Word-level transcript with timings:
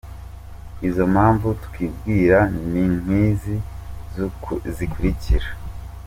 Izo 0.87 1.03
mpamvu 1.13 1.47
twibwira 1.65 2.37
ni 2.69 2.83
nk’izi 2.99 3.55
zikurikira:. 4.75 5.47